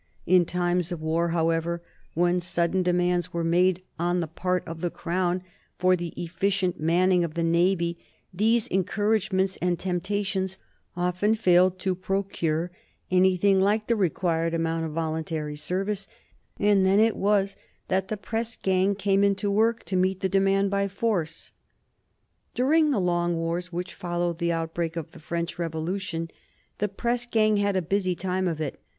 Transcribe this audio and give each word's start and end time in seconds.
In 0.25 0.45
times 0.45 0.91
of 0.91 0.99
war, 0.99 1.29
however, 1.29 1.83
when 2.15 2.39
sudden 2.39 2.81
demands 2.81 3.33
were 3.33 3.43
made 3.43 3.83
on 3.99 4.19
the 4.19 4.25
part 4.25 4.67
of 4.67 4.81
the 4.81 4.89
Crown 4.89 5.43
for 5.77 5.95
the 5.95 6.11
efficient 6.19 6.79
manning 6.79 7.23
of 7.23 7.35
the 7.35 7.43
Navy, 7.43 7.99
these 8.33 8.67
encouragements 8.71 9.59
and 9.61 9.77
temptations 9.77 10.57
often 10.97 11.35
failed 11.35 11.77
to 11.81 11.93
procure 11.93 12.71
anything 13.11 13.59
like 13.59 13.85
the 13.85 13.95
required 13.95 14.55
amount 14.55 14.85
of 14.85 14.91
voluntary 14.93 15.55
service, 15.55 16.07
and 16.57 16.83
then 16.83 16.99
it 16.99 17.15
was 17.15 17.55
that 17.87 18.07
the 18.07 18.17
press 18.17 18.57
gang 18.59 18.95
came 18.95 19.23
into 19.23 19.51
work 19.51 19.83
to 19.83 19.95
meet 19.95 20.21
the 20.21 20.27
demand 20.27 20.71
by 20.71 20.87
force. 20.87 21.51
[Sidenote: 22.57 22.65
1835 22.65 22.65
Resisting 22.65 22.65
the 22.65 22.65
press 22.65 22.65
gang] 22.65 22.65
During 22.65 22.89
the 22.91 23.05
long 23.05 23.35
wars 23.37 23.71
which 23.71 23.93
followed 23.93 24.39
the 24.39 24.51
outbreak 24.51 24.95
of 24.95 25.11
the 25.11 25.19
French 25.19 25.59
Revolution 25.59 26.31
the 26.79 26.89
press 26.89 27.27
gang 27.27 27.57
had 27.57 27.75
a 27.75 27.83
busy 27.83 28.15
time 28.15 28.47
of 28.47 28.59
it. 28.59 28.79